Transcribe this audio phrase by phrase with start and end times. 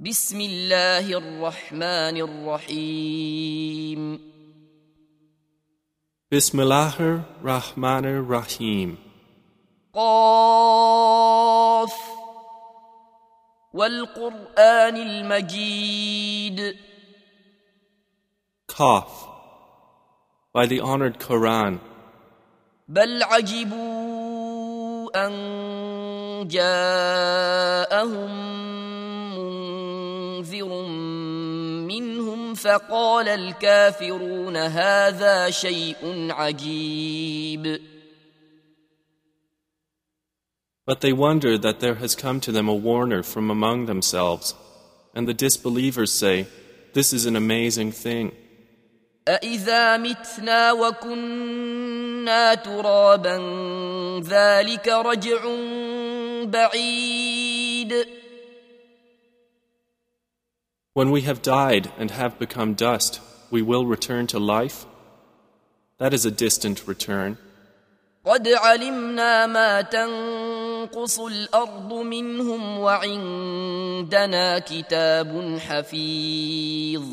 [0.00, 4.00] بسم الله الرحمن الرحيم
[6.32, 8.96] Bismillahir Rahmanir Rahim.
[9.92, 11.92] قاف
[13.74, 16.76] والقرآن المجيد
[18.72, 19.28] Qaf.
[20.54, 21.78] By the honored Quran,
[22.88, 28.30] بل عجبوا أن جاءهم
[32.59, 37.81] فقال الكافرون هذا شيء عجيب
[40.87, 44.53] but they wonder that there has come to them a warner from among themselves,
[45.15, 46.45] and the disbelievers say,
[46.93, 48.31] This is an amazing thing.
[49.27, 53.37] أإذا متنا وكنا ترابا
[54.21, 55.45] ذلك رجع
[56.43, 58.07] بعيد
[60.93, 63.19] When we have died and have become dust,
[63.51, 64.85] we will return to life?
[65.97, 67.37] That is a distant return.
[68.25, 77.03] قد علمنا ما تنقص الأرض منهم وعندنا كتاب حفيظ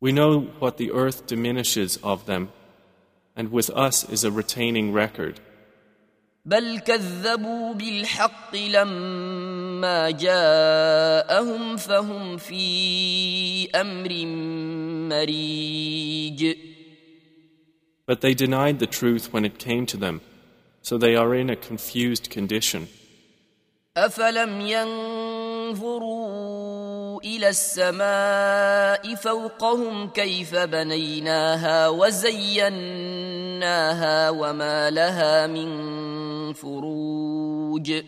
[0.00, 2.50] We know what the earth diminishes of them,
[3.36, 5.40] and with us is a retaining record.
[6.44, 9.65] بل كذبوا بالحق لما
[10.09, 14.25] جاءهم فهم في أمر
[15.15, 16.55] مريج
[18.07, 20.21] But they denied the truth when it came to them,
[20.81, 22.87] so they are in a confused condition.
[23.97, 24.61] أفلم
[25.71, 26.37] ينظروا
[27.23, 32.69] إلى السماء فوقهم كيف بنيناها وزيناها
[34.29, 38.01] وما لها من فروج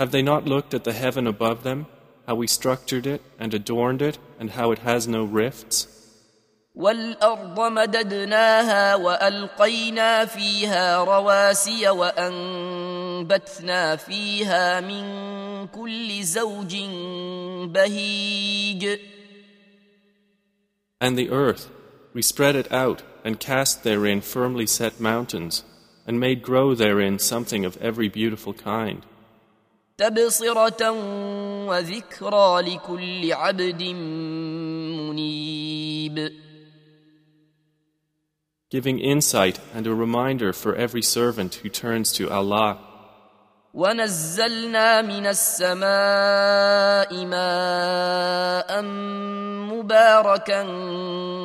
[0.00, 1.86] Have they not looked at the heaven above them,
[2.26, 5.88] how we structured it and adorned it, and how it has no rifts?
[6.76, 16.76] والأرض مددناها وألقينا فيها رواسي وأنبتنا فيها من كل زوج
[17.72, 18.98] بهيج
[21.00, 21.70] And the earth,
[22.14, 25.64] we spread it out and cast therein firmly set mountains,
[26.06, 29.04] and made grow therein something of every beautiful kind,
[30.01, 30.91] تبصرة
[31.69, 33.83] وذكرى لكل عبد
[35.13, 36.31] منيب
[38.71, 42.77] giving insight and a reminder for every servant who turns to Allah.
[43.73, 48.81] ونزلنا من السماء ماء
[49.71, 50.63] مباركا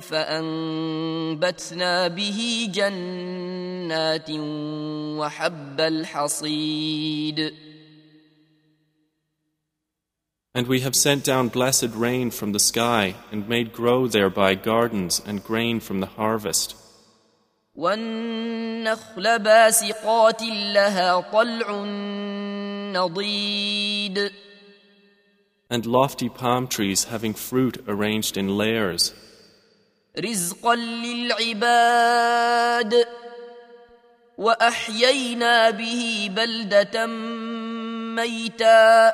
[0.00, 1.58] فأنبتنا
[2.08, 4.30] به جنات
[5.18, 7.67] وحب الحصيد
[10.57, 15.19] And we have sent down blessed rain from the sky and made grow thereby gardens
[15.25, 16.75] and grain from the harvest.
[17.75, 21.83] والنخل باسقات لها طلع
[22.93, 24.31] نضيد
[25.71, 29.13] And lofty palm trees having fruit arranged in layers,
[30.19, 32.13] رزقا للعباد
[34.37, 37.05] واحيينا به بلده
[38.15, 39.13] ميتا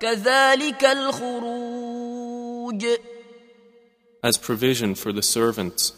[0.00, 2.84] كذلك الخروج
[4.24, 5.92] as provision for the servants.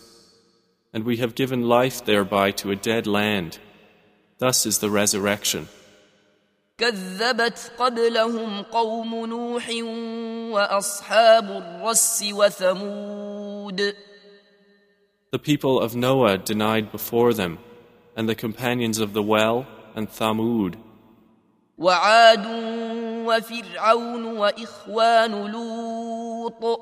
[0.92, 3.58] And we have given life thereby to a dead land.
[4.38, 5.68] Thus is the resurrection.
[6.78, 9.70] كذبت قبلهم قوم نوح
[10.52, 13.94] واصحاب الرس وثمود
[15.32, 17.58] The people of Noah denied before them,
[18.16, 20.76] and the companions of the well and Thamud,
[21.78, 22.46] وعاد
[23.30, 26.80] وفرعون واخوان لوط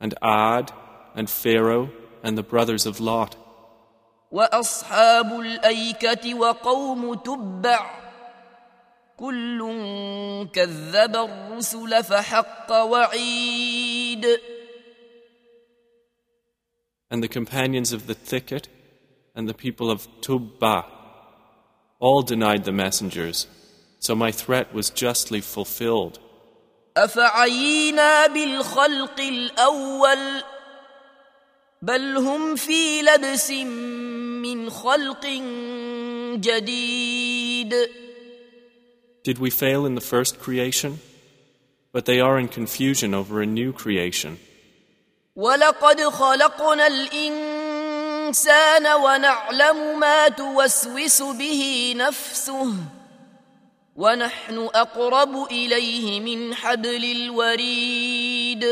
[0.00, 0.72] and Ad,
[1.16, 1.90] and Pharaoh,
[2.22, 3.36] and the brothers of Lot,
[4.30, 7.90] واصحاب الايكه وقوم تبع
[9.16, 9.58] كل
[10.52, 14.38] كذب الرسل فحق وعيد
[17.10, 18.68] and the companions of the thicket,
[19.34, 20.84] and the people of Tubba.
[22.00, 23.46] All denied the messengers,
[24.02, 26.18] so my threat was justly fulfilled.
[26.96, 30.42] افعينا بالخلق الاول
[31.82, 35.26] بل هم في لبس من خلق
[36.34, 37.74] جديد
[39.24, 41.00] Did we fail in the first creation?
[41.92, 44.38] But they are in confusion over a new creation.
[45.36, 52.72] ولقد خلقنا الانسان ونعلم ما توسوس به نفسه
[53.96, 58.64] ونحن اقرب اليه من حبل الوريد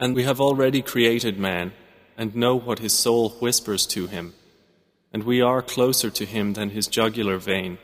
[0.00, 1.72] And we have already created man,
[2.18, 4.34] and know what his soul whispers to him.
[5.12, 7.78] And we are closer to him than his jugular vein.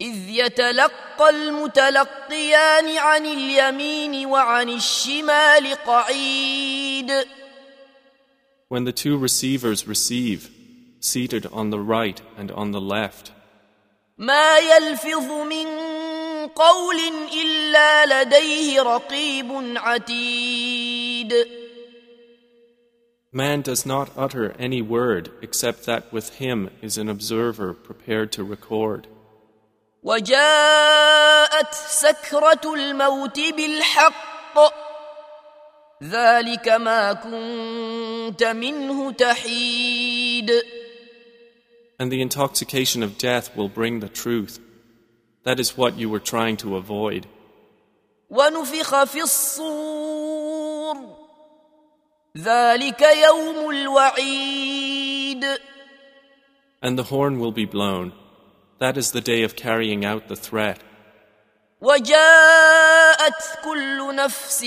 [0.00, 7.12] اذ يتلقى المتلقيان عن اليمين وعن الشمال قعيد
[8.68, 10.48] When the two receivers receive,
[11.00, 13.32] seated on the right and on the left,
[14.17, 15.67] ما يلفظ من
[16.47, 16.99] قول
[17.33, 21.33] الا لديه رقيب عتيد
[23.31, 28.45] man does not utter any word except that with him is an observer prepared to
[28.45, 29.07] record.
[30.03, 34.57] وجاءت سكرة الموت بالحق
[36.03, 40.51] ذلك ما كنت منه تحيد
[41.98, 44.58] And the intoxication of death will bring the truth.
[45.44, 47.26] That is what you were trying to avoid.
[48.30, 50.96] ونفخ في الصور
[52.36, 55.44] ذلك يوم الوعيد
[56.82, 58.12] And the horn will be blown.
[58.78, 60.78] That is the day of carrying out the threat.
[61.80, 64.64] وجاءت كل نفس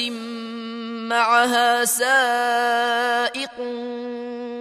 [1.09, 3.59] معها سائق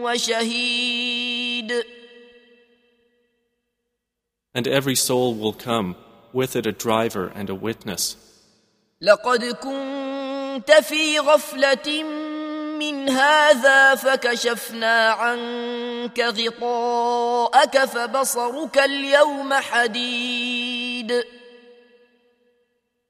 [0.02, 1.84] وشهيد
[4.56, 5.96] And every soul will come,
[6.32, 8.16] with it a driver and a witness.
[9.00, 12.02] لقد كنت في غفلة
[12.78, 21.22] من هذا فكشفنا عنك غطاءك فبصرك اليوم حديد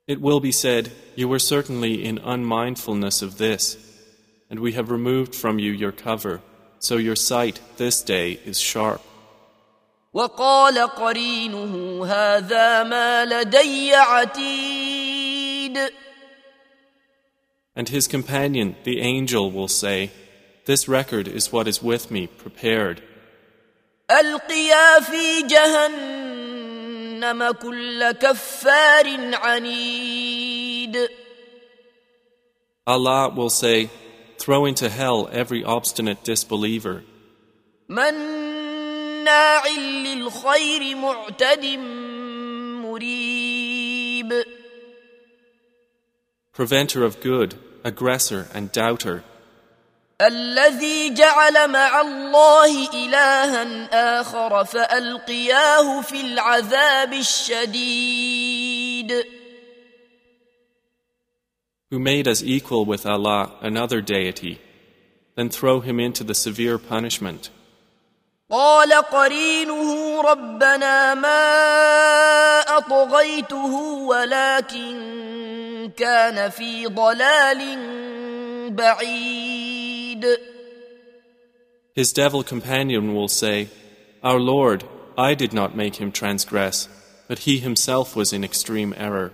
[0.08, 3.76] It will be said, You were certainly in unmindfulness of this,
[4.50, 6.40] and we have removed from you your cover,
[6.80, 9.00] so your sight this day is sharp.
[10.16, 15.78] وقال قرينه هذا ما لدي عتيد
[17.74, 20.10] And his companion, the angel, will say,
[20.66, 23.02] This record is what is with me, prepared.
[24.10, 31.08] القيا في جهنم كل كفار عنيد
[32.86, 33.90] Allah will say,
[34.38, 37.04] Throw into hell every obstinate disbeliever,
[39.26, 41.64] مناع للخير معتد
[42.84, 44.44] مريب
[46.52, 49.22] preventer of good, aggressor, and doubter,
[50.20, 58.62] الذي جعل مع الله إلها آخر فألقياه في العذاب الشديد
[61.90, 64.60] who made as equal with Allah another deity,
[65.36, 67.50] then throw him into the severe punishment.
[68.51, 73.73] قال قرينه ربنا ما أطغيته
[74.07, 77.61] ولكن كان في ضلال
[78.71, 80.37] بعيد
[81.93, 83.67] His devil companion will say,
[84.23, 84.85] Our Lord,
[85.17, 86.87] I did not make him transgress,
[87.27, 89.31] but he himself was in extreme error.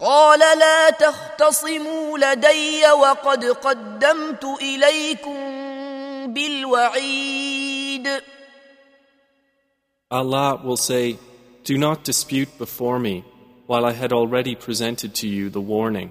[0.00, 5.36] قال لا تختصموا لدي وقد قدمت إليكم
[6.34, 7.53] بالوعيد
[10.11, 11.17] Allah will say,
[11.63, 13.23] Do not dispute before me,
[13.67, 16.09] while I had already presented to you the warning.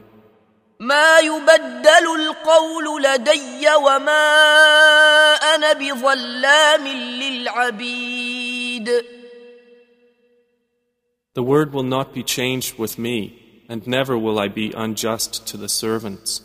[0.80, 4.24] ما يبدل القول لدي وما
[5.54, 6.86] أنا بظلام
[7.22, 9.04] للعبيد
[11.34, 15.56] The word will not be changed with me, and never will I be unjust to
[15.56, 16.42] the servants.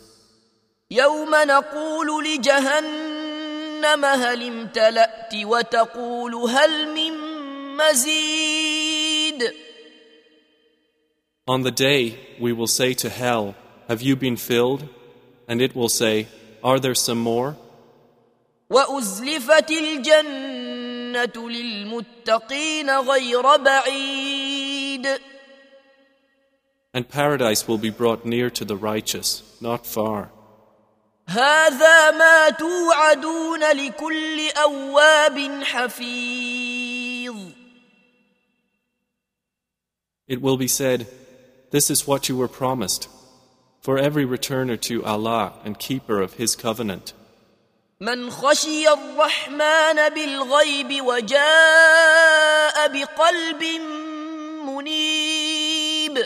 [0.90, 3.07] يوم نقول لجهنم
[4.04, 7.12] هل امتلأت وتقول هل من
[7.76, 9.54] مزيد
[11.46, 13.54] On the day, we will say to hell,
[13.88, 14.88] Have you been filled?
[15.46, 16.26] And it will say,
[16.62, 17.56] Are there some more?
[18.70, 25.20] وأزلفت الجنة للمتقين غير بعيد
[26.94, 30.30] And paradise will be brought near to the righteous, not far.
[31.28, 37.34] هذا ما توعدون لكل أواب حفيظ
[40.26, 41.06] It will be said,
[41.70, 43.08] This is what you were promised,
[43.80, 47.12] for every returner to Allah and keeper of His covenant,
[48.00, 53.62] من خشي الرحمن بالغيب وجاء بقلب
[54.66, 56.24] منيب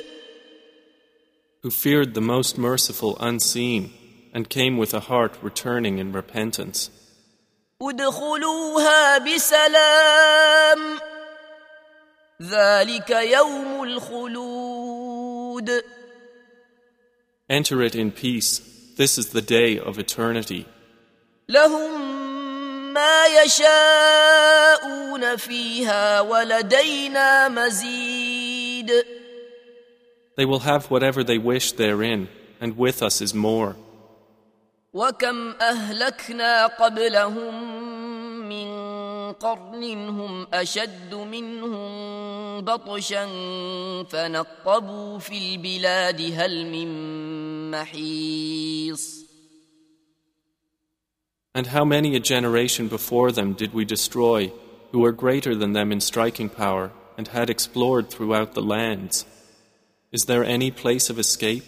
[1.63, 3.91] who feared the most merciful unseen,
[4.35, 6.91] and came with a heart returning in repentance.
[7.83, 10.99] ادخلوها بسلام
[12.43, 15.83] ذلك يوم الخلود
[17.51, 18.61] Enter it in peace.
[18.97, 20.67] This is the day of eternity.
[21.49, 22.19] لهم
[22.93, 29.05] ما يشاءون فيها ولدينا مزيد
[30.37, 32.29] They will have whatever they wish therein,
[32.61, 33.77] and with us is more.
[34.93, 37.55] وكم أهلكنا قبلهم
[38.49, 38.69] من
[39.33, 43.27] قرن هم أشد منهم بطشا
[44.05, 46.91] فنقبوا في البلاد هل من
[47.71, 49.19] محيص
[51.55, 54.53] And how many a generation before them did we destroy,
[54.93, 59.27] who were greater than them in striking power, and had explored throughout the lands?
[60.13, 61.65] Is there any place of escape?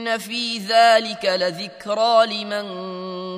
[0.00, 2.66] إن في ذلك لذكرى لمن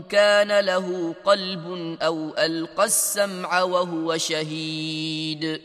[0.02, 5.61] كان له قلب أو ألقى السمع وهو شهيد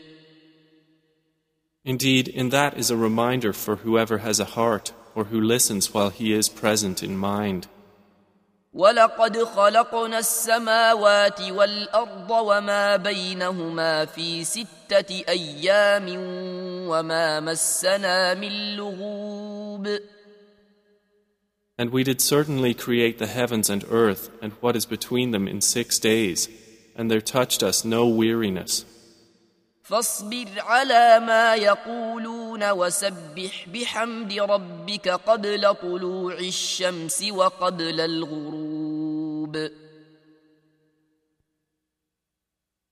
[1.84, 6.10] Indeed, in that is a reminder for whoever has a heart or who listens while
[6.10, 7.68] he is present in mind.
[8.72, 16.06] ولقد خلقنا السماوات والأرض وما بينهما في ستة أيام
[16.88, 19.98] وما مسنا من لغوب
[21.77, 25.59] And we did certainly create the heavens and earth and what is between them in
[25.61, 26.47] six days,
[26.95, 28.85] and there touched us no weariness.
[29.83, 39.69] فاصبر على ما يقولون وسبح بحمد ربك قبل طلوع الشمس وقبل الغروب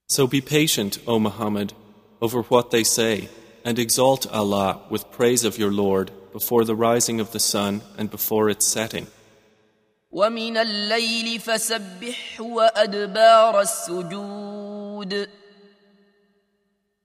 [0.10, 1.74] So be patient, O Muhammad,
[2.22, 3.30] over what they say,
[3.66, 8.10] and exalt Allah with praise of your Lord before the rising of the sun and
[8.10, 9.08] before its setting.
[10.12, 15.28] ومن الليل فسبحه وأدبار السجود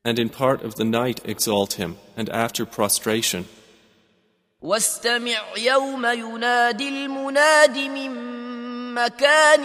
[0.04, 3.45] And in part of the night exalt him, and after prostration.
[4.62, 8.14] واستمع يوم ينادي المناد من
[8.95, 9.64] مكان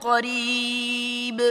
[0.00, 1.42] قريب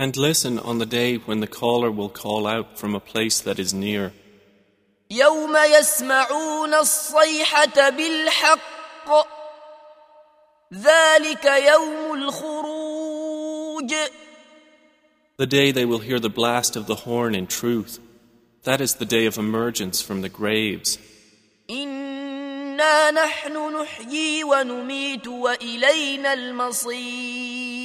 [0.00, 3.58] And listen on the day when the caller will call out from a place that
[3.58, 4.12] is near.
[5.10, 9.26] يوم يسمعون الصيحة بالحق
[10.74, 13.94] ذلك يوم الخروج
[15.38, 18.00] The day they will hear the blast of the horn in truth.
[18.64, 20.98] That is the day of emergence from the graves.
[21.70, 27.79] إنا نحن نحيي ونميت وإلينا المصير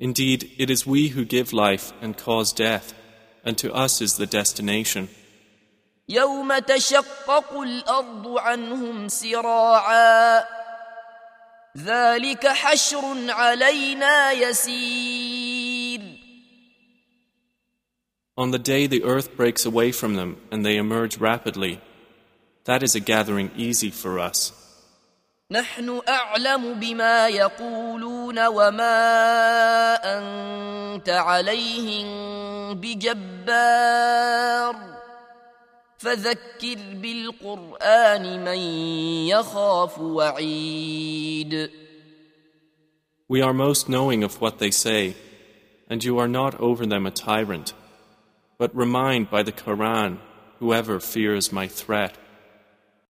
[0.00, 2.94] Indeed, it is we who give life and cause death,
[3.44, 5.08] and to us is the destination.
[6.08, 10.44] يوم تشقق الأرض عنهم سراعا
[11.76, 16.00] ذلك حشر علينا يسير
[18.36, 21.80] On the day the earth breaks away from them and they emerge rapidly,
[22.64, 24.52] that is a gathering easy for us.
[25.51, 32.07] نحن أعلم بما يقولون وما أنت عليهم
[32.73, 34.75] بجبار
[35.97, 38.57] فذكر بالقرآن من
[39.27, 41.71] يخاف وعيد
[43.27, 45.15] We are most knowing of what they say,
[45.89, 47.73] and you are not over them a tyrant.
[48.59, 50.19] But remind by the Quran
[50.59, 52.15] whoever fears my threat.